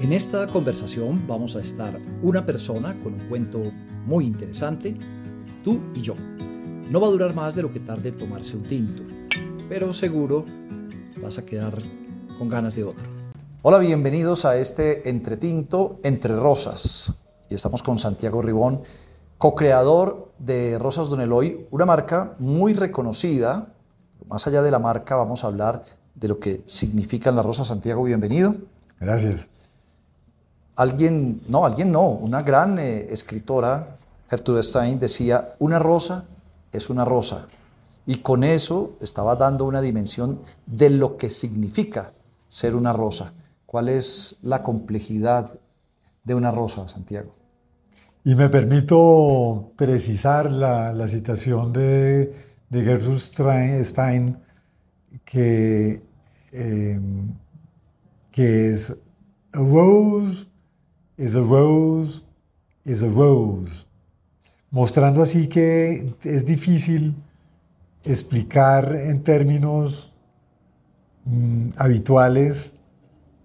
En 0.00 0.14
esta 0.14 0.46
conversación 0.46 1.26
vamos 1.26 1.56
a 1.56 1.60
estar 1.60 2.00
una 2.22 2.46
persona 2.46 2.98
con 3.02 3.12
un 3.12 3.28
cuento 3.28 3.60
muy 4.06 4.24
interesante, 4.24 4.96
tú 5.62 5.78
y 5.94 6.00
yo. 6.00 6.14
No 6.88 7.02
va 7.02 7.08
a 7.08 7.10
durar 7.10 7.34
más 7.34 7.54
de 7.54 7.60
lo 7.60 7.70
que 7.70 7.80
tarde 7.80 8.10
tomarse 8.10 8.56
un 8.56 8.62
tinto, 8.62 9.02
pero 9.68 9.92
seguro 9.92 10.46
vas 11.22 11.36
a 11.36 11.44
quedar 11.44 11.82
con 12.38 12.48
ganas 12.48 12.76
de 12.76 12.84
otro. 12.84 13.04
Hola, 13.60 13.78
bienvenidos 13.78 14.46
a 14.46 14.56
este 14.56 15.06
Entretinto 15.10 16.00
Entre 16.02 16.34
Rosas. 16.34 17.12
Y 17.50 17.54
estamos 17.54 17.82
con 17.82 17.98
Santiago 17.98 18.40
Ribón, 18.40 18.80
co-creador 19.36 20.32
de 20.38 20.78
Rosas 20.78 21.10
Don 21.10 21.20
Eloy, 21.20 21.66
una 21.70 21.84
marca 21.84 22.36
muy 22.38 22.72
reconocida. 22.72 23.74
Más 24.26 24.46
allá 24.46 24.62
de 24.62 24.70
la 24.70 24.78
marca, 24.78 25.16
vamos 25.16 25.44
a 25.44 25.48
hablar 25.48 25.84
de 26.14 26.26
lo 26.28 26.40
que 26.40 26.62
significan 26.64 27.36
las 27.36 27.44
rosas. 27.44 27.66
Santiago, 27.66 28.02
bienvenido. 28.02 28.54
Gracias. 28.98 29.49
Alguien, 30.80 31.42
no, 31.46 31.66
alguien 31.66 31.92
no, 31.92 32.08
una 32.08 32.40
gran 32.40 32.78
eh, 32.78 33.12
escritora, 33.12 33.98
Gertrude 34.30 34.62
Stein, 34.62 34.98
decía, 34.98 35.54
una 35.58 35.78
rosa 35.78 36.24
es 36.72 36.88
una 36.88 37.04
rosa. 37.04 37.48
Y 38.06 38.22
con 38.22 38.44
eso 38.44 38.96
estaba 39.02 39.36
dando 39.36 39.66
una 39.66 39.82
dimensión 39.82 40.40
de 40.64 40.88
lo 40.88 41.18
que 41.18 41.28
significa 41.28 42.12
ser 42.48 42.74
una 42.74 42.94
rosa. 42.94 43.34
¿Cuál 43.66 43.90
es 43.90 44.38
la 44.40 44.62
complejidad 44.62 45.52
de 46.24 46.34
una 46.34 46.50
rosa, 46.50 46.88
Santiago? 46.88 47.34
Y 48.24 48.34
me 48.34 48.48
permito 48.48 49.72
precisar 49.76 50.50
la, 50.50 50.94
la 50.94 51.08
citación 51.08 51.74
de, 51.74 52.32
de 52.70 52.82
Gertrude 52.82 53.84
Stein, 53.84 54.38
que, 55.26 56.02
eh, 56.54 57.00
que 58.30 58.70
es 58.70 58.96
a 59.52 59.58
rose 59.58 60.49
is 61.20 61.34
a 61.34 61.42
rose 61.42 62.22
is 62.84 63.02
a 63.02 63.08
rose, 63.08 63.84
mostrando 64.70 65.22
así 65.22 65.48
que 65.48 66.14
es 66.24 66.44
difícil 66.46 67.14
explicar 68.04 68.96
en 68.96 69.22
términos 69.22 70.12
mm, 71.26 71.70
habituales, 71.76 72.72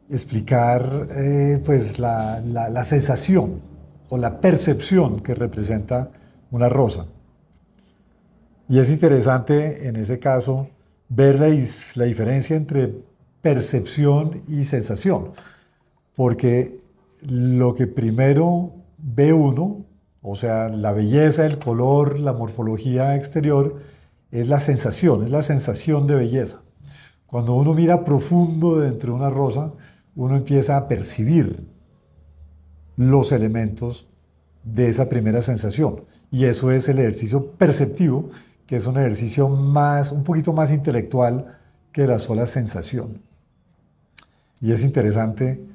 explicar 0.10 1.08
eh, 1.12 1.62
pues 1.66 2.00
la, 2.00 2.40
la, 2.40 2.70
la 2.70 2.86
sensación 2.86 3.60
o 4.08 4.18
la 4.18 4.40
percepción 4.40 5.20
que 5.20 5.36
representa 5.36 6.10
una 6.52 6.70
rosa. 6.70 7.08
Y 8.70 8.80
es 8.80 8.90
interesante 8.90 9.88
en 9.88 9.98
ese 9.98 10.18
caso 10.20 10.70
ver 11.10 11.40
la, 11.40 11.50
la, 11.96 12.06
diferencia 12.06 12.56
entre 12.56 12.94
percepción 13.42 14.44
y 14.48 14.64
sensación, 14.64 15.32
porque 16.16 16.85
lo 17.24 17.76
que 17.76 17.88
primero 17.88 18.74
ve 18.98 19.34
uno, 19.34 19.86
o 20.22 20.36
sea, 20.36 20.70
la 20.70 20.92
belleza, 20.92 21.46
el 21.46 21.60
color, 21.60 22.20
la 22.20 22.34
morfología 22.34 23.16
exterior, 23.16 23.82
es 24.32 24.50
la 24.50 24.60
sensación, 24.60 25.24
es 25.24 25.30
la 25.30 25.42
sensación 25.42 26.08
de 26.08 26.16
belleza. 26.16 26.62
Cuando 27.26 27.54
uno 27.54 27.74
mira 27.74 28.04
profundo 28.04 28.80
dentro 28.80 29.14
de 29.14 29.20
una 29.20 29.30
rosa, 29.30 29.72
uno 30.16 30.36
empieza 30.36 30.78
a 30.78 30.88
percibir 30.88 31.68
los 32.98 33.32
elementos 33.32 34.08
de 34.64 34.90
esa 34.90 35.10
primera 35.10 35.42
sensación. 35.42 36.02
Y 36.32 36.46
eso 36.46 36.72
es 36.72 36.90
el 36.90 37.00
ejercicio 37.00 37.52
perceptivo, 37.52 38.30
que 38.66 38.78
es 38.78 38.88
un 38.88 38.98
ejercicio 38.98 39.48
más, 39.48 40.12
un 40.12 40.24
poquito 40.24 40.54
más 40.54 40.72
intelectual 40.72 41.60
que 41.92 42.08
la 42.08 42.20
sola 42.20 42.48
sensación. 42.48 43.22
Y 44.60 44.72
es 44.72 44.84
interesante 44.84 45.66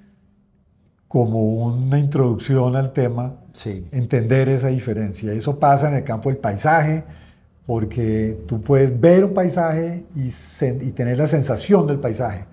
como 1.11 1.43
una 1.43 1.99
introducción 1.99 2.77
al 2.77 2.93
tema, 2.93 3.35
entender 3.91 4.49
esa 4.49 4.69
diferencia. 4.69 5.33
Eso 5.33 5.59
pasa 5.59 5.89
en 5.89 5.95
el 5.95 6.05
campo 6.05 6.29
del 6.29 6.39
paisaje, 6.39 7.03
porque 7.67 8.39
tú 8.47 8.61
puedes 8.61 9.01
ver 9.01 9.25
un 9.25 9.35
paisaje 9.35 10.05
y, 10.15 10.29
y, 10.29 10.93
tener 10.93 11.19
la 11.19 11.27
sensación 11.27 11.89
del 11.89 11.99
paisaje, 11.99 12.45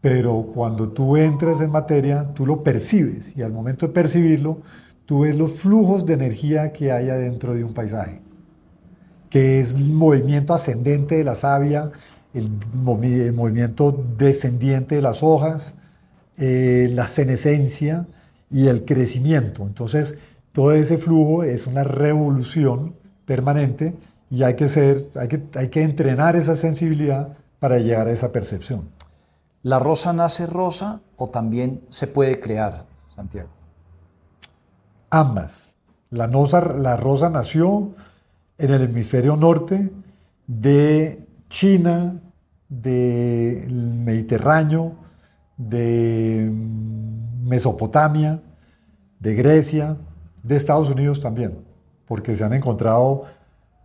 pero 0.00 0.48
cuando 0.54 0.88
tú 0.88 1.18
entras 1.18 1.60
en 1.60 1.70
materia, 1.70 2.32
tú 2.32 2.46
lo 2.46 2.62
percibes 2.62 3.36
y 3.36 3.42
al 3.42 3.52
momento 3.52 3.88
de 3.88 3.92
percibirlo, 3.92 4.62
tú 5.04 5.20
ves 5.20 5.36
los 5.36 5.56
flujos 5.56 6.06
de 6.06 6.14
energía 6.14 6.72
que 6.72 6.92
hay 6.92 7.10
adentro 7.10 7.52
de 7.52 7.62
un 7.62 7.74
paisaje, 7.74 8.22
que 9.28 9.60
es 9.60 9.74
el 9.74 9.90
movimiento 9.90 10.54
ascendente 10.54 11.16
de 11.16 11.24
la 11.24 11.34
savia, 11.34 11.90
el, 12.32 12.50
el 13.02 13.32
movimiento 13.34 14.02
descendiente 14.16 14.94
de 14.94 15.02
las 15.02 15.22
hojas, 15.22 15.74
eh, 16.38 16.88
la 16.92 17.06
senescencia 17.06 18.06
y 18.50 18.68
el 18.68 18.84
crecimiento. 18.84 19.62
Entonces, 19.62 20.18
todo 20.52 20.72
ese 20.72 20.98
flujo 20.98 21.42
es 21.42 21.66
una 21.66 21.84
revolución 21.84 22.94
permanente 23.24 23.94
y 24.30 24.42
hay 24.42 24.54
que, 24.54 24.68
ser, 24.68 25.08
hay 25.14 25.28
que, 25.28 25.42
hay 25.54 25.68
que 25.68 25.82
entrenar 25.82 26.36
esa 26.36 26.56
sensibilidad 26.56 27.36
para 27.58 27.78
llegar 27.78 28.08
a 28.08 28.12
esa 28.12 28.32
percepción. 28.32 28.88
¿La 29.62 29.78
rosa 29.78 30.12
nace 30.12 30.46
rosa 30.46 31.00
o 31.16 31.30
también 31.30 31.82
se 31.90 32.06
puede 32.06 32.38
crear, 32.40 32.86
Santiago? 33.14 33.48
Ambas. 35.10 35.74
La, 36.10 36.28
la 36.28 36.96
rosa 36.96 37.30
nació 37.30 37.90
en 38.58 38.72
el 38.72 38.82
hemisferio 38.82 39.36
norte 39.36 39.90
de 40.46 41.26
China, 41.48 42.20
del 42.68 43.72
Mediterráneo, 43.72 44.94
de 45.56 46.50
Mesopotamia, 47.44 48.42
de 49.20 49.34
Grecia, 49.34 49.96
de 50.42 50.56
Estados 50.56 50.90
Unidos 50.90 51.20
también, 51.20 51.58
porque 52.06 52.36
se 52.36 52.44
han 52.44 52.52
encontrado 52.52 53.24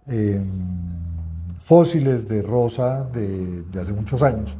eh, 0.08 0.42
fósiles 1.59 2.28
de 2.28 2.42
rosa 2.42 3.04
de, 3.14 3.64
de 3.64 3.82
hace 3.82 3.94
muchos 3.94 4.22
años. 4.24 4.58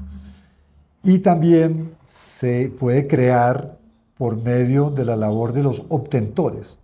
Y 1.04 1.20
también 1.20 1.96
se 2.06 2.70
puede 2.80 3.08
crear 3.08 3.78
por 4.18 4.38
medio 4.38 4.92
de 4.92 5.04
la 5.04 5.16
labor 5.16 5.52
de 5.52 5.64
los 5.64 5.84
obtentores, 5.90 6.78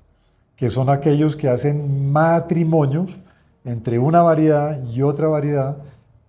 que 0.55 0.69
son 0.69 0.89
aquellos 0.89 1.35
que 1.35 1.49
hacen 1.49 2.11
matrimonios 2.11 3.19
entre 3.63 3.99
una 3.99 4.23
variedad 4.23 4.83
y 4.87 5.03
otra 5.03 5.27
variedad 5.27 5.77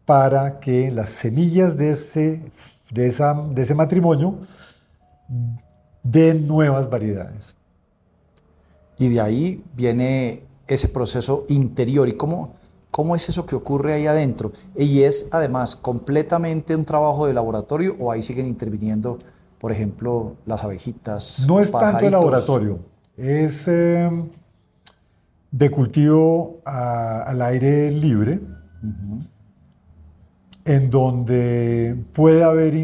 para 0.05 0.61
que 0.61 0.91
las 0.91 1.09
semillas 1.09 1.77
de 1.77 1.93
ese 1.93 2.43
de, 2.93 3.07
esa, 3.07 3.35
de 3.35 3.63
ese 3.63 3.75
matrimonio 3.75 4.39
de 6.03 6.35
nuevas 6.35 6.89
variedades. 6.89 7.55
Y 8.99 9.09
de 9.09 9.21
ahí 9.21 9.65
viene 9.75 10.43
ese 10.67 10.89
proceso 10.89 11.45
interior. 11.49 12.09
¿Y 12.09 12.15
cómo, 12.15 12.55
cómo 12.91 13.15
es 13.15 13.29
eso 13.29 13.47
que 13.47 13.55
ocurre 13.55 13.95
ahí 13.95 14.07
adentro? 14.07 14.53
¿Y 14.77 15.03
es 15.03 15.29
además 15.33 15.77
completamente 15.77 16.75
un 16.75 16.85
trabajo 16.85 17.27
de 17.27 17.35
laboratorio 17.35 17.97
o 17.99 18.11
ahí 18.11 18.23
siguen 18.23 18.47
interviniendo, 18.47 19.19
por 19.59 19.71
ejemplo, 19.71 20.35
las 20.47 20.65
abejitas? 20.65 21.45
No 21.47 21.61
es 21.61 21.71
tanto 21.71 22.05
el 22.05 22.13
laboratorio, 22.13 22.81
es 23.17 23.69
eh, 23.69 24.11
de 25.51 25.71
cultivo 25.71 26.59
al 26.65 27.41
aire 27.43 27.91
libre 27.91 28.41
en 30.69 30.91
donde 30.91 31.97
puede 32.13 32.45
haber, 32.45 32.75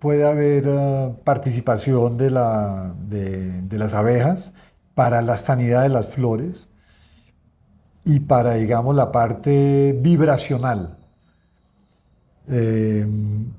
puede 0.00 0.28
haber 0.28 0.68
uh, 0.68 1.14
participación 1.22 2.18
de, 2.18 2.30
la, 2.32 2.96
de, 3.08 3.78
las 3.78 3.94
abejas 3.94 4.52
para 4.94 5.22
la 5.22 5.36
sanidad 5.36 5.82
de 5.82 5.88
las 5.88 6.08
flores 6.08 6.68
y 8.04 8.18
para, 8.18 8.54
digamos, 8.54 8.96
la 8.96 9.12
parte 9.12 9.96
vibracional. 10.02 10.98
Eh, 12.48 13.06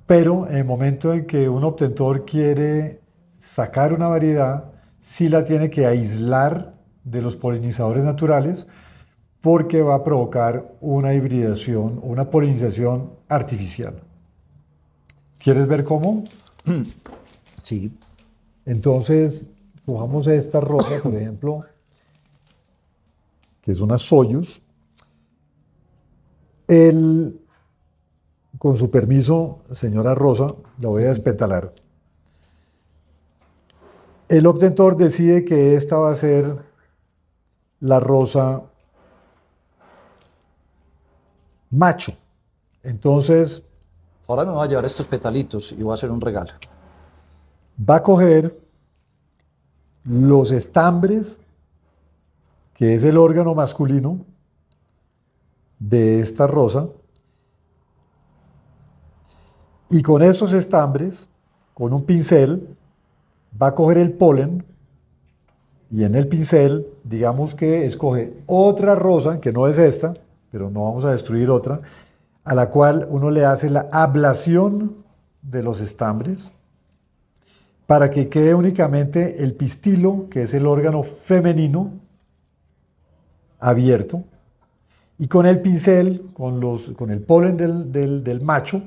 pero 0.06 0.46
en 0.50 0.58
el 0.58 0.66
momento 0.66 1.14
en 1.14 1.26
que 1.26 1.48
un 1.48 1.64
obtentor 1.64 2.26
quiere 2.26 3.00
sacar 3.40 3.94
una 3.94 4.10
variedad, 4.10 4.66
sí 5.00 5.30
la 5.30 5.46
tiene 5.46 5.70
que 5.70 5.86
aislar 5.86 6.74
de 7.06 7.22
los 7.22 7.38
polinizadores 7.38 8.04
naturales 8.04 8.68
porque 9.40 9.82
va 9.82 9.96
a 9.96 10.04
provocar 10.04 10.74
una 10.82 11.14
hibridación, 11.14 12.02
una 12.04 12.30
polinización 12.30 13.23
artificial. 13.36 14.02
¿Quieres 15.38 15.68
ver 15.68 15.84
cómo? 15.84 16.24
Sí. 17.62 17.98
Entonces, 18.66 19.46
cojamos 19.86 20.28
esta 20.28 20.60
rosa, 20.60 21.02
por 21.02 21.16
ejemplo, 21.22 21.64
que 23.62 23.72
es 23.72 23.80
una 23.80 23.98
Soyuz. 23.98 24.62
El, 26.68 27.40
con 28.58 28.76
su 28.76 28.92
permiso, 28.92 29.60
señora 29.72 30.14
Rosa, 30.14 30.48
la 30.80 30.90
voy 30.90 31.04
a 31.04 31.10
despetalar. 31.10 31.74
El 34.28 34.46
obtentor 34.46 34.98
decide 34.98 35.46
que 35.46 35.76
esta 35.76 35.98
va 35.98 36.12
a 36.12 36.16
ser 36.16 36.58
la 37.80 38.00
rosa 38.00 38.64
macho. 41.70 42.14
Entonces... 42.84 43.64
Ahora 44.28 44.46
me 44.46 44.52
voy 44.52 44.66
a 44.66 44.70
llevar 44.70 44.86
estos 44.86 45.08
petalitos 45.08 45.72
y 45.74 45.84
voy 45.84 45.92
a 45.92 45.94
hacer 45.96 46.12
un 46.12 46.22
regalo. 46.22 46.52
Va 47.90 47.98
a 47.98 48.04
coger 48.04 48.58
los 50.06 50.52
estambres, 50.52 51.40
que 52.74 52.96
es 52.96 53.04
el 53.04 53.18
órgano 53.18 53.54
masculino 53.56 54.20
de 55.80 56.20
esta 56.20 56.48
rosa, 56.48 56.88
y 59.90 60.02
con 60.02 60.24
esos 60.24 60.54
estambres, 60.54 61.30
con 61.74 61.94
un 61.94 62.04
pincel, 62.04 62.76
va 63.62 63.68
a 63.68 63.76
coger 63.76 63.98
el 63.98 64.14
polen 64.14 64.66
y 65.92 66.04
en 66.04 66.16
el 66.16 66.28
pincel, 66.28 66.88
digamos 67.04 67.54
que 67.54 67.86
escoge 67.86 68.34
otra 68.48 68.96
rosa, 68.96 69.40
que 69.40 69.52
no 69.52 69.68
es 69.68 69.78
esta, 69.78 70.14
pero 70.52 70.72
no 70.72 70.86
vamos 70.86 71.06
a 71.06 71.12
destruir 71.12 71.50
otra, 71.52 71.80
a 72.44 72.56
la 72.56 72.70
cual 72.70 73.08
uno 73.10 73.32
le 73.32 73.46
hace 73.46 73.70
la 73.70 73.88
ablación 73.92 75.04
de 75.42 75.64
los 75.64 75.80
estambres 75.80 76.52
para 77.86 78.10
que 78.10 78.30
quede 78.30 78.54
únicamente 78.54 79.44
el 79.44 79.54
pistilo, 79.54 80.28
que 80.30 80.44
es 80.44 80.54
el 80.54 80.66
órgano 80.66 81.04
femenino, 81.04 81.92
abierto, 83.60 84.24
y 85.18 85.28
con 85.28 85.46
el 85.46 85.62
pincel, 85.62 86.30
con, 86.34 86.60
los, 86.60 86.90
con 86.92 87.12
el 87.12 87.22
polen 87.22 87.56
del, 87.58 88.24
del 88.24 88.42
macho, 88.42 88.82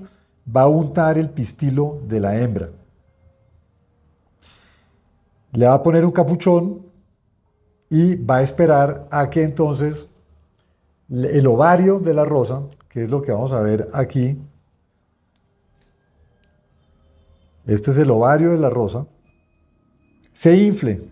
va 0.55 0.62
a 0.62 0.69
untar 0.69 1.19
el 1.19 1.31
pistilo 1.31 2.00
de 2.06 2.20
la 2.20 2.41
hembra. 2.41 2.70
Le 5.53 5.67
va 5.67 5.75
a 5.75 5.82
poner 5.82 6.05
un 6.05 6.12
capuchón 6.12 6.82
y 7.88 8.17
va 8.17 8.38
a 8.38 8.43
esperar 8.43 9.06
a 9.11 9.31
que 9.31 9.43
entonces 9.43 10.08
el 11.08 11.47
ovario 11.47 12.00
de 12.00 12.12
la 12.12 12.25
rosa, 12.25 12.62
que 12.96 13.04
es 13.04 13.10
lo 13.10 13.20
que 13.20 13.31
vamos 13.31 13.52
a 13.52 13.60
ver 13.60 13.90
aquí, 13.93 14.40
este 17.66 17.90
es 17.90 17.98
el 17.98 18.10
ovario 18.10 18.52
de 18.52 18.56
la 18.56 18.70
rosa, 18.70 19.04
se 20.32 20.56
infle, 20.56 21.06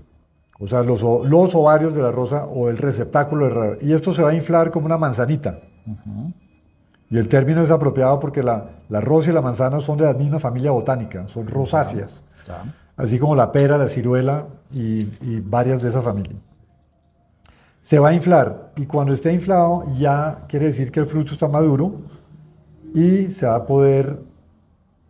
o 0.59 0.67
sea, 0.67 0.83
los, 0.83 1.03
los 1.03 1.55
ovarios 1.55 1.93
de 1.93 2.01
la 2.01 2.11
rosa 2.11 2.47
o 2.47 2.71
el 2.71 2.79
receptáculo 2.79 3.49
de 3.49 3.55
la, 3.55 3.77
y 3.83 3.93
esto 3.93 4.15
se 4.15 4.23
va 4.23 4.31
a 4.31 4.35
inflar 4.35 4.71
como 4.71 4.87
una 4.87 4.97
manzanita. 4.97 5.61
Y 7.11 7.19
el 7.19 7.29
término 7.29 7.63
es 7.63 7.71
apropiado 7.71 8.19
porque 8.19 8.43
la, 8.43 8.71
la, 8.89 9.03
rosa 9.03 9.31
y 9.31 9.35
la 9.35 9.43
manzana 9.43 9.79
son 9.79 9.99
de 9.99 10.05
la 10.07 10.15
misma 10.15 10.39
familia 10.39 10.71
botánica, 10.71 11.29
son 11.29 11.47
rosáceas, 11.47 12.25
así 12.97 13.19
como 13.19 13.37
la 13.37 13.53
pera, 13.53 13.77
la 13.77 13.89
ciruela 13.89 14.47
y, 14.73 15.01
y 15.21 15.41
varias 15.45 15.83
de 15.83 15.91
esa 15.91 16.01
familia 16.01 16.39
se 17.85 17.99
va 17.99 18.09
a 18.09 18.15
inflar 18.15 18.73
y 18.77 18.87
cuando 18.87 19.13
esté 19.13 19.31
inflado 19.31 19.85
ya 19.99 20.47
quiere 20.49 20.67
decir 20.67 20.91
que 20.91 21.01
el 21.01 21.07
fruto 21.07 21.33
está 21.33 21.49
maduro 21.49 22.01
y 22.95 23.29
se 23.29 23.45
va 23.45 23.57
a 23.57 23.67
poder 23.67 24.23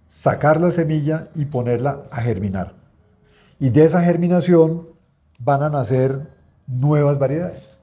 sacar 0.08 0.60
la 0.60 0.72
semilla 0.72 1.28
y 1.36 1.44
ponerla 1.44 2.02
a 2.10 2.20
germinar. 2.20 2.74
Y 3.60 3.70
de 3.70 3.84
esa 3.84 4.02
germinación 4.02 4.88
van 5.38 5.62
a 5.62 5.70
nacer 5.70 6.28
nuevas 6.66 7.16
variedades. 7.16 7.78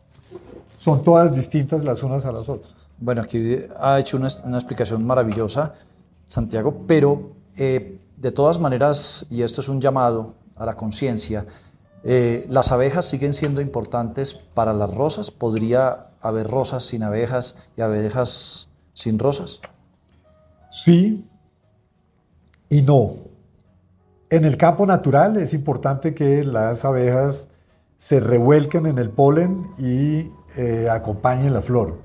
Son 0.75 1.01
todas 1.01 1.33
distintas 1.33 1.85
las 1.85 2.03
unas 2.03 2.25
a 2.25 2.33
las 2.33 2.49
otras. 2.49 2.73
Bueno, 2.99 3.21
aquí 3.21 3.59
ha 3.79 3.97
hecho 3.97 4.17
una, 4.17 4.27
explicación 4.27 5.05
maravillosa, 5.05 5.73
Santiago, 6.27 6.83
pero 6.85 7.31
eh, 7.55 7.97
de 8.17 8.31
todas 8.33 8.59
maneras, 8.59 9.25
y 9.29 9.41
esto 9.41 9.61
es 9.61 9.69
un 9.69 9.79
llamado 9.79 10.33
a 10.57 10.65
la 10.65 10.75
conciencia, 10.75 11.45
eh, 12.03 12.45
¿Las 12.49 12.71
abejas 12.71 13.05
siguen 13.05 13.33
siendo 13.33 13.61
importantes 13.61 14.33
para 14.33 14.73
las 14.73 14.93
rosas? 14.93 15.29
¿Podría 15.29 16.07
haber 16.21 16.47
rosas 16.47 16.83
sin 16.83 17.03
abejas 17.03 17.55
y 17.77 17.81
abejas 17.81 18.69
sin 18.93 19.19
rosas? 19.19 19.59
Sí 20.71 21.25
y 22.69 22.81
no. 22.81 23.13
En 24.29 24.45
el 24.45 24.57
campo 24.57 24.85
natural 24.85 25.37
es 25.37 25.53
importante 25.53 26.15
que 26.15 26.43
las 26.43 26.85
abejas 26.85 27.49
se 27.97 28.19
revuelquen 28.19 28.87
en 28.87 28.97
el 28.97 29.11
polen 29.11 29.69
y 29.77 30.31
eh, 30.57 30.87
acompañen 30.89 31.53
la 31.53 31.61
flor, 31.61 31.99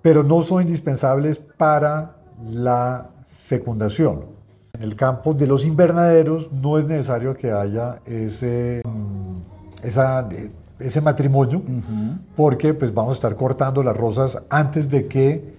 pero 0.00 0.22
no 0.22 0.42
son 0.42 0.62
indispensables 0.62 1.38
para 1.38 2.16
la 2.46 3.10
fecundación. 3.26 4.39
En 4.80 4.84
el 4.84 4.96
campo 4.96 5.34
de 5.34 5.46
los 5.46 5.66
invernaderos 5.66 6.50
no 6.52 6.78
es 6.78 6.86
necesario 6.86 7.36
que 7.36 7.52
haya 7.52 8.00
ese, 8.06 8.80
mm, 8.82 9.82
ese 10.78 11.00
matrimonio, 11.02 11.62
porque 12.34 12.72
pues 12.72 12.94
vamos 12.94 13.10
a 13.10 13.14
estar 13.16 13.34
cortando 13.34 13.82
las 13.82 13.94
rosas 13.94 14.38
antes 14.48 14.88
de 14.88 15.06
que 15.06 15.54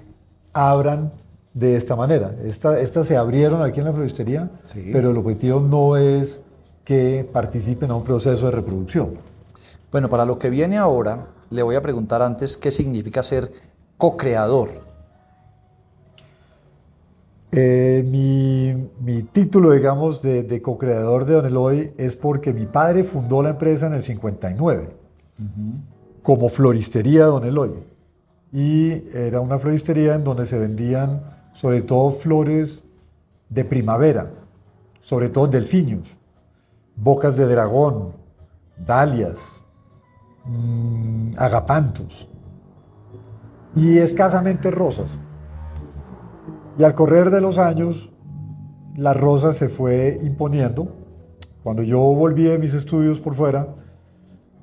abran 0.54 1.12
de 1.54 1.76
esta 1.76 1.96
manera. 1.96 2.32
Estas 2.44 3.06
se 3.06 3.16
abrieron 3.16 3.62
aquí 3.62 3.80
en 3.80 3.86
la 3.86 3.94
floristería, 3.94 4.50
pero 4.92 5.12
el 5.12 5.18
objetivo 5.18 5.60
no 5.60 5.98
es 5.98 6.42
que 6.84 7.30
participen 7.32 7.92
en 7.92 7.98
un 7.98 8.04
proceso 8.04 8.48
de 8.48 8.54
reproducción. 8.54 9.20
Bueno, 9.92 10.10
para 10.10 10.26
lo 10.26 10.40
que 10.40 10.50
viene 10.50 10.80
ahora, 10.80 11.28
le 11.52 11.62
voy 11.62 11.76
a 11.76 11.82
preguntar 11.84 12.24
antes 12.24 12.58
qué 12.58 12.72
significa 12.72 13.22
ser 13.22 13.52
co-creador 14.00 14.91
eh, 17.52 18.04
mi, 18.08 19.24
título, 19.24 19.72
digamos, 19.72 20.22
de, 20.22 20.62
co-creador 20.62 21.26
de 21.26 21.34
Don 21.34 21.46
Eloy 21.46 21.94
es 21.98 22.16
porque 22.16 22.54
mi 22.54 22.66
padre 22.66 23.04
fundó 23.04 23.44
la 23.44 23.50
empresa 23.52 23.88
en 23.88 23.94
el 23.94 24.02
59 24.02 24.90
como 26.22 26.50
floristería 26.50 27.26
Don 27.26 27.44
Eloy. 27.46 27.74
Y 28.54 29.04
era 29.14 29.40
una 29.40 29.60
floristería 29.60 30.16
en 30.16 30.24
donde 30.24 30.46
se 30.46 30.60
vendían 30.60 31.24
sobre 31.54 31.82
todo 31.82 32.12
flores 32.12 32.84
de 33.50 33.66
primavera, 33.66 34.32
sobre 35.00 35.30
todo 35.30 35.48
delfinios, 35.48 36.18
bocas 36.96 37.38
de 37.38 37.48
dragón, 37.48 38.14
dalias, 38.78 39.66
mm, 40.46 41.32
agapantos 41.38 42.28
y 43.76 43.98
escasamente 43.98 44.72
rosas. 44.72 45.18
Y 46.78 46.84
al 46.84 46.96
correr 46.96 47.30
de 47.30 47.42
los 47.42 47.58
años, 47.58 48.12
la 48.96 49.14
rosa 49.14 49.54
se 49.54 49.70
fue 49.70 50.20
imponiendo. 50.24 50.96
Cuando 51.64 51.84
yo 51.84 52.00
volví 52.00 52.44
de 52.44 52.58
mis 52.58 52.74
estudios 52.74 53.20
por 53.20 53.34
fuera, 53.34 53.76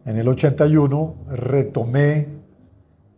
en 0.05 0.17
el 0.17 0.27
81, 0.27 1.15
retomé 1.31 2.29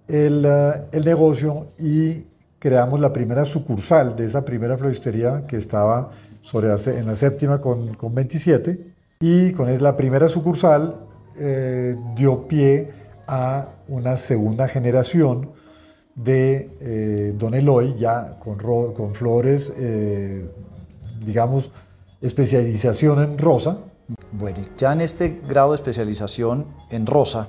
el, 0.08 0.44
eh, 0.44 0.72
el 0.92 1.04
negocio 1.04 1.68
y 1.78 2.26
creamos 2.58 3.00
la 3.00 3.12
primera 3.12 3.44
sucursal 3.44 4.16
de 4.16 4.26
esa 4.26 4.44
primera 4.44 4.76
floristería 4.76 5.46
que 5.46 5.56
estaba 5.56 6.10
sobre 6.42 6.68
en 6.68 7.06
la 7.06 7.16
séptima 7.16 7.60
con, 7.60 7.94
con 7.94 8.14
27 8.14 8.92
y 9.20 9.52
con 9.52 9.82
la 9.82 9.96
primera 9.96 10.28
sucursal 10.28 10.94
eh, 11.36 11.94
dio 12.16 12.48
pie 12.48 12.90
a 13.26 13.66
una 13.88 14.16
segunda 14.16 14.66
generación 14.66 15.50
de 16.24 16.68
eh, 16.80 17.34
Don 17.36 17.54
Eloy, 17.54 17.94
ya 17.98 18.36
con, 18.38 18.58
con 18.92 19.14
flores, 19.14 19.72
eh, 19.76 20.48
digamos, 21.24 21.70
especialización 22.20 23.22
en 23.22 23.38
rosa. 23.38 23.78
Bueno, 24.32 24.58
ya 24.76 24.92
en 24.92 25.00
este 25.00 25.40
grado 25.48 25.70
de 25.70 25.76
especialización 25.76 26.66
en 26.90 27.06
rosa, 27.06 27.48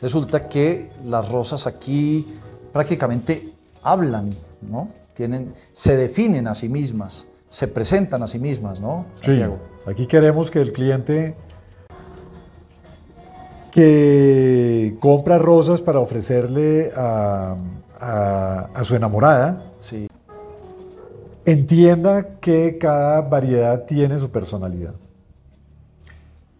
resulta 0.00 0.48
que 0.48 0.90
las 1.04 1.30
rosas 1.30 1.66
aquí 1.66 2.26
prácticamente 2.72 3.52
hablan, 3.82 4.30
¿no? 4.60 4.88
Tienen, 5.14 5.54
se 5.72 5.96
definen 5.96 6.48
a 6.48 6.54
sí 6.54 6.68
mismas, 6.68 7.26
se 7.48 7.68
presentan 7.68 8.22
a 8.22 8.26
sí 8.26 8.38
mismas, 8.38 8.80
¿no? 8.80 9.06
Sí, 9.20 9.42
aquí 9.86 10.06
queremos 10.06 10.50
que 10.50 10.60
el 10.60 10.72
cliente 10.72 11.36
que 13.70 14.96
compra 15.00 15.38
rosas 15.38 15.80
para 15.80 15.98
ofrecerle 15.98 16.92
a, 16.94 17.56
a, 18.02 18.84
su 18.84 18.96
enamorada, 18.96 19.62
sí. 19.78 20.08
entienda 21.44 22.40
que 22.40 22.76
cada 22.78 23.20
variedad 23.22 23.84
tiene 23.84 24.18
su 24.18 24.30
personalidad. 24.30 24.94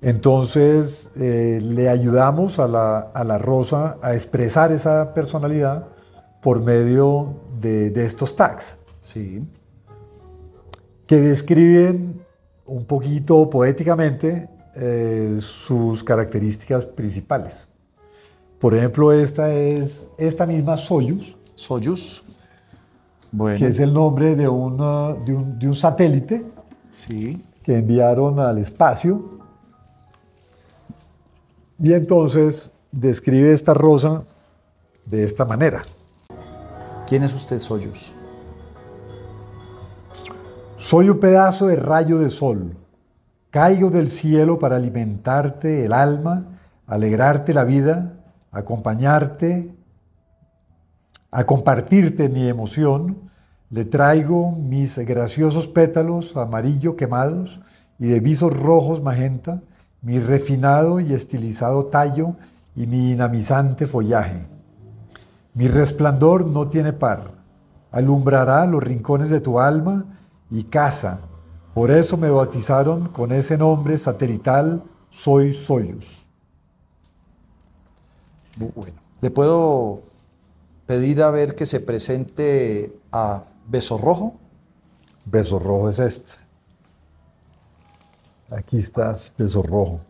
Entonces 0.00 1.10
eh, 1.16 1.60
le 1.62 1.88
ayudamos 1.88 2.58
a 2.58 2.68
la, 2.68 2.98
a 2.98 3.24
la, 3.24 3.38
rosa 3.38 3.98
a 4.02 4.14
expresar 4.14 4.72
esa 4.72 5.14
personalidad 5.14 5.88
por 6.40 6.62
medio 6.62 7.34
de, 7.60 7.90
de 7.90 8.04
estos 8.04 8.34
tags. 8.34 8.76
Sí. 9.00 9.44
Que 11.06 11.20
describen 11.20 12.20
un 12.66 12.84
poquito 12.84 13.48
poéticamente 13.50 14.48
eh, 14.74 15.36
sus 15.40 16.02
características 16.02 16.86
principales. 16.86 17.68
Por 18.62 18.76
ejemplo, 18.76 19.10
esta 19.10 19.52
es 19.52 20.08
esta 20.16 20.46
misma 20.46 20.76
Soyuz. 20.76 21.36
Soyuz. 21.56 22.22
Bueno. 23.32 23.58
Que 23.58 23.66
es 23.66 23.80
el 23.80 23.92
nombre 23.92 24.36
de, 24.36 24.46
una, 24.46 25.14
de, 25.14 25.34
un, 25.34 25.58
de 25.58 25.66
un 25.66 25.74
satélite 25.74 26.46
sí. 26.88 27.44
que 27.64 27.78
enviaron 27.78 28.38
al 28.38 28.58
espacio. 28.58 29.40
Y 31.80 31.92
entonces 31.92 32.70
describe 32.92 33.52
esta 33.52 33.74
rosa 33.74 34.22
de 35.06 35.24
esta 35.24 35.44
manera. 35.44 35.82
¿Quién 37.08 37.24
es 37.24 37.34
usted, 37.34 37.58
Soyuz? 37.58 38.12
Soy 40.76 41.08
un 41.08 41.18
pedazo 41.18 41.66
de 41.66 41.74
rayo 41.74 42.20
de 42.20 42.30
sol, 42.30 42.76
Caigo 43.50 43.90
del 43.90 44.08
cielo 44.08 44.60
para 44.60 44.76
alimentarte 44.76 45.84
el 45.84 45.92
alma, 45.92 46.60
alegrarte 46.86 47.54
la 47.54 47.64
vida, 47.64 48.21
acompañarte, 48.52 49.74
a 51.32 51.44
compartirte 51.44 52.28
mi 52.28 52.46
emoción. 52.46 53.30
Le 53.70 53.84
traigo 53.84 54.52
mis 54.52 54.96
graciosos 54.98 55.66
pétalos 55.66 56.36
amarillo 56.36 56.94
quemados 56.94 57.60
y 57.98 58.06
de 58.06 58.20
visos 58.20 58.56
rojos 58.56 59.02
magenta, 59.02 59.62
mi 60.00 60.20
refinado 60.20 61.00
y 61.00 61.12
estilizado 61.12 61.86
tallo 61.86 62.36
y 62.76 62.86
mi 62.86 63.08
dinamizante 63.08 63.88
follaje. 63.88 64.46
Mi 65.54 65.66
resplandor 65.66 66.46
no 66.46 66.68
tiene 66.68 66.92
par, 66.92 67.32
alumbrará 67.90 68.66
los 68.66 68.82
rincones 68.82 69.30
de 69.30 69.40
tu 69.40 69.58
alma 69.58 70.04
y 70.50 70.64
casa 70.64 71.20
por 71.74 71.90
eso 71.90 72.18
me 72.18 72.28
bautizaron 72.28 73.08
con 73.08 73.32
ese 73.32 73.56
nombre 73.56 73.96
satelital, 73.96 74.82
Soy 75.08 75.54
Soyuz. 75.54 76.21
Bueno, 78.58 78.96
¿le 79.20 79.30
puedo 79.30 80.02
pedir 80.86 81.22
a 81.22 81.30
ver 81.30 81.54
que 81.54 81.66
se 81.66 81.80
presente 81.80 82.96
a 83.10 83.44
Beso 83.68 83.98
Rojo? 83.98 84.34
Beso 85.24 85.58
Rojo 85.58 85.88
es 85.90 85.98
este. 85.98 86.32
Aquí 88.50 88.78
estás, 88.78 89.32
Beso 89.38 89.62
Rojo. 89.62 90.00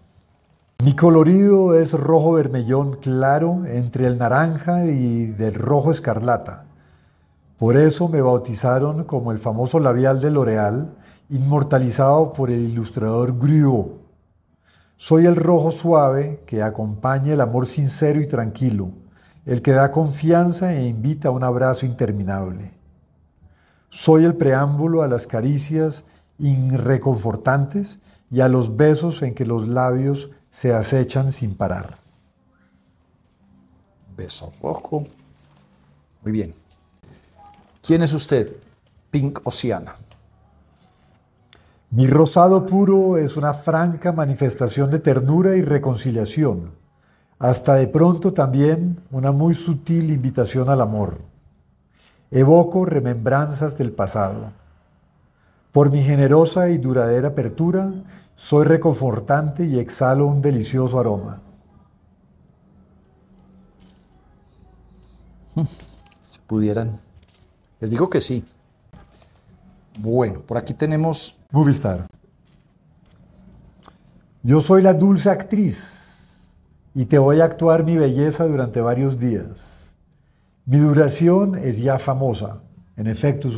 Mi 0.84 0.96
colorido 0.96 1.78
es 1.78 1.92
rojo 1.92 2.32
vermellón 2.32 2.96
claro 2.96 3.64
entre 3.66 4.08
el 4.08 4.18
naranja 4.18 4.84
y 4.86 5.26
del 5.26 5.54
rojo 5.54 5.92
escarlata. 5.92 6.64
Por 7.56 7.76
eso 7.76 8.08
me 8.08 8.20
bautizaron 8.20 9.04
como 9.04 9.30
el 9.30 9.38
famoso 9.38 9.78
labial 9.78 10.20
de 10.20 10.32
L'Oreal, 10.32 10.92
inmortalizado 11.28 12.32
por 12.32 12.50
el 12.50 12.68
ilustrador 12.68 13.38
Griot. 13.38 14.01
Soy 15.04 15.26
el 15.26 15.34
rojo 15.34 15.72
suave 15.72 16.44
que 16.46 16.62
acompaña 16.62 17.32
el 17.32 17.40
amor 17.40 17.66
sincero 17.66 18.20
y 18.20 18.28
tranquilo, 18.28 18.92
el 19.44 19.60
que 19.60 19.72
da 19.72 19.90
confianza 19.90 20.74
e 20.74 20.86
invita 20.86 21.26
a 21.26 21.32
un 21.32 21.42
abrazo 21.42 21.86
interminable. 21.86 22.72
Soy 23.88 24.24
el 24.24 24.36
preámbulo 24.36 25.02
a 25.02 25.08
las 25.08 25.26
caricias 25.26 26.04
irreconfortantes 26.38 27.98
y 28.30 28.42
a 28.42 28.48
los 28.48 28.76
besos 28.76 29.22
en 29.22 29.34
que 29.34 29.44
los 29.44 29.66
labios 29.66 30.30
se 30.50 30.72
acechan 30.72 31.32
sin 31.32 31.56
parar. 31.56 31.98
Beso 34.16 34.52
rojo. 34.62 35.04
Muy 36.22 36.30
bien. 36.30 36.54
¿Quién 37.82 38.02
es 38.02 38.12
usted? 38.12 38.56
Pink 39.10 39.40
Oceana. 39.42 39.96
Mi 41.92 42.06
rosado 42.06 42.64
puro 42.64 43.18
es 43.18 43.36
una 43.36 43.52
franca 43.52 44.12
manifestación 44.12 44.90
de 44.90 44.98
ternura 44.98 45.56
y 45.56 45.62
reconciliación, 45.62 46.70
hasta 47.38 47.74
de 47.74 47.86
pronto 47.86 48.32
también 48.32 49.02
una 49.10 49.30
muy 49.30 49.52
sutil 49.52 50.10
invitación 50.10 50.70
al 50.70 50.80
amor. 50.80 51.18
Evoco 52.30 52.86
remembranzas 52.86 53.76
del 53.76 53.92
pasado. 53.92 54.52
Por 55.70 55.92
mi 55.92 56.02
generosa 56.02 56.70
y 56.70 56.78
duradera 56.78 57.28
apertura, 57.28 57.92
soy 58.34 58.64
reconfortante 58.64 59.66
y 59.66 59.78
exhalo 59.78 60.24
un 60.26 60.40
delicioso 60.40 60.98
aroma. 60.98 61.42
Si 66.22 66.38
pudieran. 66.46 66.98
Les 67.80 67.90
digo 67.90 68.08
que 68.08 68.22
sí. 68.22 68.42
Bueno, 69.98 70.40
por 70.40 70.56
aquí 70.56 70.72
tenemos 70.72 71.38
Movistar. 71.50 72.06
Yo 74.42 74.60
soy 74.60 74.82
la 74.82 74.94
dulce 74.94 75.28
actriz 75.28 76.56
y 76.94 77.04
te 77.04 77.18
voy 77.18 77.40
a 77.40 77.44
actuar 77.44 77.84
mi 77.84 77.96
belleza 77.96 78.46
durante 78.46 78.80
varios 78.80 79.18
días. 79.18 79.96
Mi 80.64 80.78
duración 80.78 81.56
es 81.56 81.78
ya 81.78 81.98
famosa. 81.98 82.62
En 82.96 83.06
efecto, 83.06 83.48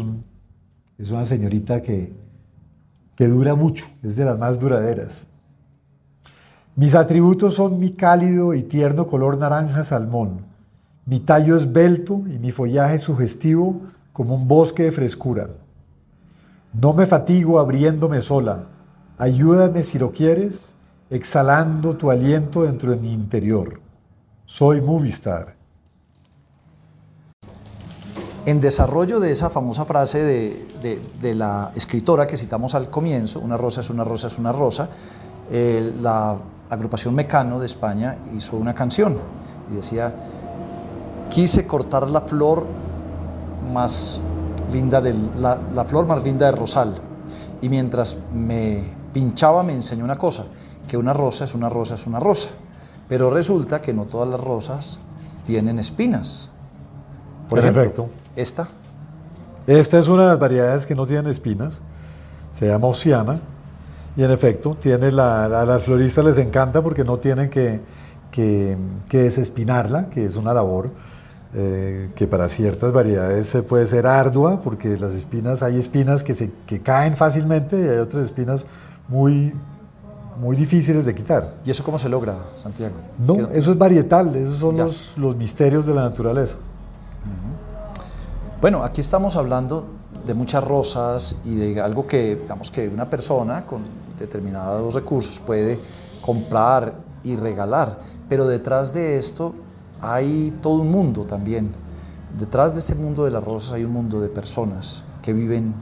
es, 0.98 1.10
una 1.10 1.24
señorita 1.24 1.82
que, 1.82 2.12
que 3.14 3.28
dura 3.28 3.54
mucho, 3.54 3.86
es 4.02 4.16
de 4.16 4.24
las 4.24 4.38
más 4.38 4.58
duraderas. 4.58 5.26
Mis 6.76 6.96
atributos 6.96 7.54
son 7.54 7.78
mi 7.78 7.90
cálido 7.90 8.54
y 8.54 8.64
tierno 8.64 9.06
color 9.06 9.38
naranja 9.38 9.84
salmón. 9.84 10.46
Mi 11.06 11.20
tallo 11.20 11.56
esbelto 11.56 12.24
y 12.26 12.38
mi 12.38 12.50
follaje 12.50 12.98
sugestivo 12.98 13.82
como 14.12 14.34
un 14.34 14.48
bosque 14.48 14.84
de 14.84 14.92
frescura. 14.92 15.48
No 16.74 16.92
me 16.92 17.06
fatigo 17.06 17.60
abriéndome 17.60 18.20
sola. 18.20 18.64
Ayúdame 19.16 19.84
si 19.84 19.96
lo 19.96 20.10
quieres, 20.10 20.74
exhalando 21.08 21.96
tu 21.96 22.10
aliento 22.10 22.64
dentro 22.64 22.90
de 22.90 22.96
mi 22.96 23.12
interior. 23.12 23.80
Soy 24.44 24.80
Movistar. 24.80 25.54
En 28.44 28.60
desarrollo 28.60 29.20
de 29.20 29.30
esa 29.30 29.50
famosa 29.50 29.84
frase 29.84 30.18
de, 30.18 31.34
la 31.34 31.70
escritora 31.76 32.26
que 32.26 32.36
citamos 32.36 32.74
al 32.74 32.90
comienzo, 32.90 33.38
una 33.38 33.56
rosa 33.56 33.80
es 33.80 33.88
una 33.88 34.02
rosa 34.02 34.26
es 34.26 34.36
una 34.36 34.52
rosa, 34.52 34.88
eh, 35.50 35.94
la 36.00 36.36
agrupación 36.68 37.14
Mecano 37.14 37.60
de 37.60 37.66
España 37.66 38.18
hizo 38.36 38.56
una 38.56 38.74
canción 38.74 39.18
y 39.70 39.76
decía, 39.76 40.12
quise 41.30 41.66
cortar 41.66 42.10
la 42.10 42.22
flor 42.22 42.66
más 43.72 44.20
linda 44.72 45.00
la, 45.00 45.84
flor 45.84 46.06
más 46.06 46.22
linda 46.22 46.46
de 46.46 46.52
rosal. 46.52 46.94
Y 47.60 47.68
mientras 47.68 48.16
me 48.32 48.84
pinchaba 49.12 49.62
me 49.62 49.72
enseñó 49.72 50.04
una 50.04 50.18
cosa, 50.18 50.44
que 50.86 50.96
una 50.96 51.12
rosa 51.12 51.44
es 51.44 51.54
una 51.54 51.68
rosa 51.68 51.94
es 51.94 52.06
una 52.06 52.20
rosa. 52.20 52.50
Pero 53.08 53.30
resulta 53.30 53.80
que 53.80 53.92
no 53.92 54.06
todas 54.06 54.28
las 54.28 54.40
rosas 54.40 54.98
tienen 55.46 55.78
espinas. 55.78 56.50
Por 57.48 57.58
ejemplo, 57.58 58.08
esta. 58.34 58.68
Esta 59.66 59.98
es 59.98 60.08
una 60.08 60.22
de 60.22 60.28
las 60.28 60.38
variedades 60.38 60.86
que 60.86 60.94
no 60.94 61.06
tienen 61.06 61.26
espinas. 61.26 61.80
Se 62.52 62.66
llama 62.66 62.88
Oceana. 62.88 63.40
Y 64.16 64.22
en 64.22 64.30
efecto, 64.30 64.76
tiene 64.80 65.10
la, 65.10 65.44
a 65.44 65.64
las 65.66 65.82
floristas 65.82 66.24
les 66.24 66.38
encanta 66.38 66.82
porque 66.82 67.04
no 67.04 67.18
tienen 67.18 67.50
que, 67.50 67.80
que, 68.30 68.76
que 69.08 69.22
desespinarla, 69.22 70.08
que 70.08 70.24
es 70.24 70.36
una 70.36 70.54
labor 70.54 70.90
eh, 71.56 72.10
que 72.16 72.26
para 72.26 72.48
ciertas 72.48 72.92
variedades 72.92 73.56
puede 73.68 73.86
ser 73.86 74.08
ardua, 74.08 74.60
porque 74.60 74.98
las 74.98 75.14
espinas, 75.14 75.62
hay 75.62 75.78
espinas 75.78 76.24
que, 76.24 76.34
se, 76.34 76.50
que 76.66 76.80
caen 76.80 77.16
fácilmente 77.16 77.78
y 77.78 77.88
hay 77.88 77.98
otras 77.98 78.24
espinas 78.24 78.66
muy, 79.06 79.54
muy 80.40 80.56
difíciles 80.56 81.04
de 81.04 81.14
quitar. 81.14 81.54
¿Y 81.64 81.70
eso 81.70 81.84
cómo 81.84 81.96
se 81.96 82.08
logra, 82.08 82.38
Santiago? 82.56 82.96
No, 83.18 83.34
eso 83.50 83.70
es 83.70 83.78
varietal, 83.78 84.34
esos 84.34 84.58
son 84.58 84.76
los, 84.76 85.16
los, 85.16 85.36
misterios 85.36 85.86
de 85.86 85.94
la 85.94 86.02
naturaleza. 86.02 86.56
Bueno, 88.60 88.82
aquí 88.82 89.00
estamos 89.00 89.36
hablando 89.36 89.86
de 90.26 90.34
muchas 90.34 90.64
rosas 90.64 91.36
y 91.44 91.54
de 91.54 91.80
algo 91.80 92.06
que, 92.06 92.34
digamos, 92.34 92.72
que 92.72 92.88
una 92.88 93.08
persona 93.08 93.64
con 93.64 93.82
determinados 94.18 94.92
recursos 94.92 95.38
puede 95.38 95.78
comprar 96.20 96.94
y 97.22 97.36
regalar, 97.36 97.98
pero 98.28 98.46
detrás 98.48 98.92
de 98.92 99.18
esto 99.18 99.54
hay 100.12 100.52
todo 100.62 100.82
un 100.82 100.90
mundo 100.90 101.24
también. 101.24 101.72
Detrás 102.38 102.74
de 102.74 102.80
este 102.80 102.94
mundo 102.94 103.24
de 103.24 103.30
las 103.30 103.44
rosas 103.44 103.72
hay 103.72 103.84
un 103.84 103.92
mundo 103.92 104.20
de 104.20 104.28
personas 104.28 105.04
que 105.22 105.32
viven 105.32 105.74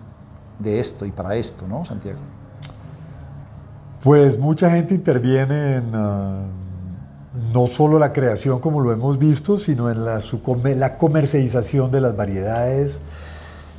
de 0.58 0.80
esto 0.80 1.04
y 1.04 1.10
para 1.10 1.34
esto, 1.36 1.66
¿no, 1.66 1.84
Santiago? 1.84 2.20
Pues 4.02 4.38
mucha 4.38 4.70
gente 4.70 4.94
interviene 4.94 5.76
en 5.76 5.90
ah, 5.94 6.42
no 7.54 7.66
solo 7.66 7.98
la 7.98 8.12
creación 8.12 8.60
como 8.60 8.80
lo 8.80 8.92
hemos 8.92 9.18
visto, 9.18 9.58
sino 9.58 9.90
en 9.90 10.04
la, 10.04 10.20
la 10.76 10.98
comercialización 10.98 11.90
de 11.90 12.00
las 12.00 12.16
variedades, 12.16 13.00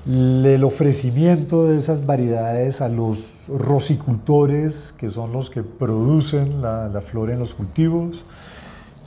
el 0.05 0.63
ofrecimiento 0.63 1.65
de 1.65 1.77
esas 1.77 2.05
variedades 2.05 2.81
a 2.81 2.89
los 2.89 3.31
rosicultores, 3.47 4.93
que 4.97 5.09
son 5.09 5.31
los 5.31 5.49
que 5.49 5.63
producen 5.63 6.61
la, 6.61 6.89
la 6.89 7.01
flor 7.01 7.29
en 7.29 7.39
los 7.39 7.53
cultivos, 7.53 8.25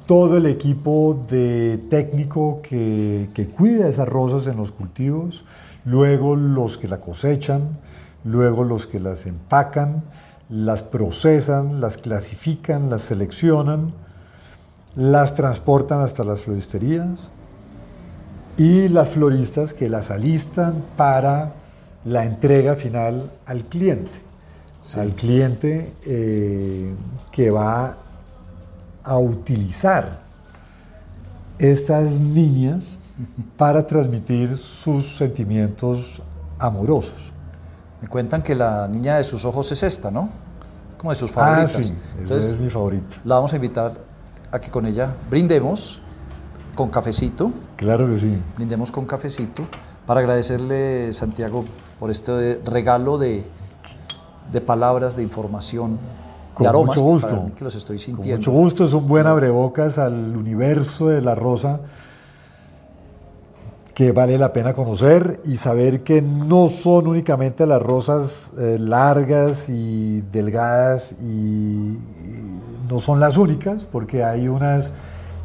todo 0.06 0.36
el 0.36 0.46
equipo 0.46 1.20
de 1.28 1.78
técnico 1.90 2.60
que, 2.62 3.28
cuida 3.56 3.88
esas 3.88 4.08
rosas 4.08 4.46
en 4.46 4.56
los 4.56 4.70
cultivos, 4.70 5.44
luego 5.84 6.36
los 6.36 6.78
que 6.78 6.86
la 6.86 7.00
cosechan, 7.00 7.78
luego 8.24 8.64
los 8.64 8.86
que 8.86 9.00
las 9.00 9.26
empacan, 9.26 10.04
las 10.48 10.84
procesan, 10.84 11.80
las 11.80 11.96
clasifican, 11.96 12.88
las 12.88 13.02
seleccionan, 13.02 13.92
las 14.94 15.34
transportan 15.34 16.00
hasta 16.00 16.22
las 16.24 16.42
floristerías 16.42 17.30
y 18.56 18.88
las 18.88 19.10
floristas 19.10 19.74
que 19.74 19.88
las 19.88 20.10
alistan 20.10 20.84
para 20.96 21.54
la 22.04 22.24
entrega 22.24 22.76
final 22.76 23.30
al 23.44 23.64
cliente, 23.64 24.20
al 24.94 25.14
cliente 25.14 25.92
eh, 26.06 26.94
que 27.32 27.50
va 27.50 28.05
a 29.06 29.16
utilizar 29.16 30.20
estas 31.58 32.10
niñas 32.10 32.98
para 33.56 33.86
transmitir 33.86 34.58
sus 34.58 35.16
sentimientos 35.16 36.20
amorosos. 36.58 37.32
Me 38.02 38.08
cuentan 38.08 38.42
que 38.42 38.54
la 38.54 38.86
niña 38.88 39.16
de 39.16 39.24
sus 39.24 39.46
ojos 39.46 39.72
es 39.72 39.82
esta, 39.82 40.10
¿no? 40.10 40.28
como 40.98 41.10
de 41.10 41.16
sus 41.16 41.30
favoritas. 41.30 41.76
Ah, 41.76 41.82
sí, 41.82 41.94
esa 42.22 42.36
es 42.36 42.58
mi 42.58 42.68
favorita. 42.68 43.16
La 43.24 43.36
vamos 43.36 43.52
a 43.52 43.56
invitar 43.56 43.92
a 44.50 44.60
que 44.60 44.70
con 44.70 44.86
ella 44.86 45.14
brindemos 45.30 46.00
con 46.74 46.90
cafecito. 46.90 47.52
Claro 47.76 48.10
que 48.10 48.18
sí. 48.18 48.42
Brindemos 48.56 48.90
con 48.90 49.06
cafecito 49.06 49.66
para 50.06 50.20
agradecerle, 50.20 51.12
Santiago, 51.12 51.64
por 51.98 52.10
este 52.10 52.60
regalo 52.64 53.18
de, 53.18 53.44
de 54.52 54.60
palabras, 54.60 55.16
de 55.16 55.22
información, 55.22 55.98
Con 56.56 56.64
de 56.64 56.68
aromas. 56.70 56.96
mucho 56.96 57.02
gusto. 57.02 57.28
para 57.28 57.42
mí 57.42 57.52
que 57.52 57.64
los 57.64 57.74
estoy 57.74 57.98
Con 57.98 58.26
mucho 58.26 58.50
gusto, 58.50 58.84
es 58.86 58.94
un 58.94 59.06
buen 59.06 59.26
abrebocas 59.26 59.98
al 59.98 60.34
universo 60.34 61.08
de 61.08 61.20
la 61.20 61.34
rosa 61.34 61.80
que 63.92 64.12
vale 64.12 64.38
la 64.38 64.54
pena 64.54 64.72
conocer 64.72 65.40
y 65.44 65.58
saber 65.58 66.02
que 66.02 66.22
no 66.22 66.68
son 66.68 67.08
únicamente 67.08 67.66
las 67.66 67.82
rosas 67.82 68.52
eh, 68.58 68.78
largas 68.78 69.68
y 69.68 70.22
delgadas 70.32 71.12
y, 71.20 71.24
y 71.24 72.60
no 72.88 73.00
son 73.00 73.20
las 73.20 73.36
únicas, 73.36 73.84
porque 73.84 74.24
hay 74.24 74.48
unas 74.48 74.94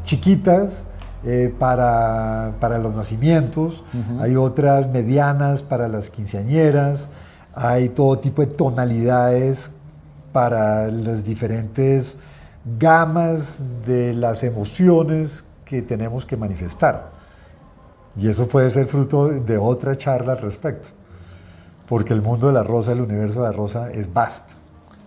chiquitas 0.06 0.86
eh, 1.26 1.54
para, 1.60 2.56
para 2.62 2.78
los 2.80 2.96
nacimientos, 2.96 3.84
hay 4.20 4.38
otras 4.38 4.90
medianas 4.90 5.62
para 5.62 5.90
las 5.90 6.10
quinceañeras, 6.10 7.10
hay 7.54 7.90
todo 7.90 8.18
tipo 8.18 8.42
de 8.42 8.48
tonalidades 8.48 9.72
para 10.32 10.88
las 10.88 11.24
diferentes 11.24 12.18
gamas 12.80 13.64
de 13.86 14.14
las 14.14 14.44
emociones 14.44 15.44
que 15.66 15.82
tenemos 15.82 16.26
que 16.26 16.38
manifestar. 16.38 17.12
Y 18.16 18.28
eso 18.28 18.48
puede 18.48 18.70
ser 18.72 18.88
fruto 18.88 19.30
de 19.30 19.58
otra 19.58 19.98
charla 19.98 20.34
al 20.34 20.40
respecto, 20.40 20.90
porque 21.88 22.14
el 22.14 22.22
mundo 22.22 22.48
de 22.48 22.54
la 22.54 22.64
rosa, 22.64 22.92
el 22.92 23.02
universo 23.02 23.42
de 23.42 23.48
la 23.48 23.54
rosa 23.54 23.90
es 23.90 24.14
vasto. 24.14 24.56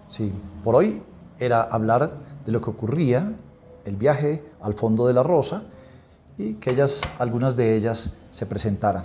Sí, 0.08 0.32
por 0.62 0.74
hoy 0.74 1.02
era 1.38 1.62
hablar 1.62 2.12
de 2.46 2.52
lo 2.52 2.60
que 2.60 2.70
ocurría, 2.70 3.32
el 3.84 3.96
viaje 3.96 4.42
al 4.62 4.74
fondo 4.74 5.06
de 5.06 5.12
la 5.12 5.22
rosa 5.22 5.64
y 6.38 6.54
que 6.54 6.70
ellas, 6.70 7.02
algunas 7.18 7.56
de 7.56 7.76
ellas 7.76 8.10
se 8.30 8.46
presentaran. 8.46 9.04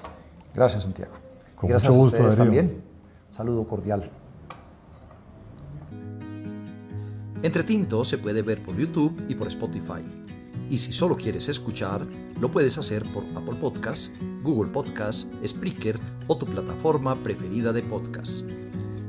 Gracias, 0.54 0.84
Santiago. 0.84 1.12
Con 1.56 1.70
gracias 1.70 1.92
mucho 1.92 2.02
a 2.02 2.04
gusto, 2.04 2.18
ustedes 2.18 2.38
Darío. 2.38 2.54
también. 2.54 2.84
Saludo 3.32 3.68
cordial. 3.68 4.10
Entre 7.42 7.64
Tinto 7.64 8.04
se 8.04 8.18
puede 8.18 8.42
ver 8.42 8.62
por 8.62 8.76
YouTube 8.78 9.26
y 9.30 9.36
por 9.36 9.48
Spotify. 9.48 10.04
Y 10.70 10.78
si 10.78 10.92
solo 10.92 11.16
quieres 11.16 11.48
escuchar, 11.48 12.06
lo 12.40 12.52
puedes 12.52 12.78
hacer 12.78 13.04
por 13.14 13.24
Apple 13.36 13.56
Podcasts, 13.62 14.12
Google 14.44 14.72
Podcasts, 14.72 15.28
Spreaker 15.48 15.98
o 16.28 16.38
tu 16.38 16.46
plataforma 16.46 17.16
preferida 17.16 17.72
de 17.72 17.82
podcast. 17.82 18.42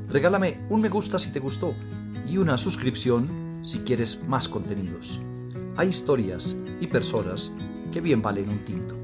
Regálame 0.09 0.61
un 0.69 0.81
me 0.81 0.89
gusta 0.89 1.19
si 1.19 1.31
te 1.31 1.39
gustó 1.39 1.75
y 2.25 2.37
una 2.37 2.55
suscripción 2.55 3.59
si 3.63 3.79
quieres 3.79 4.23
más 4.27 4.47
contenidos. 4.47 5.19
Hay 5.75 5.89
historias 5.89 6.55
y 6.79 6.87
personas 6.87 7.51
que 7.91 7.99
bien 7.99 8.21
valen 8.21 8.49
un 8.49 8.65
tinto. 8.65 9.00